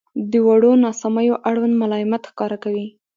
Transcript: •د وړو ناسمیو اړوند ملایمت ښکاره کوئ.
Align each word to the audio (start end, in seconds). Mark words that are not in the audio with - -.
•د 0.31 0.33
وړو 0.47 0.71
ناسمیو 0.83 1.35
اړوند 1.49 1.75
ملایمت 1.81 2.23
ښکاره 2.31 2.57
کوئ. 2.63 2.87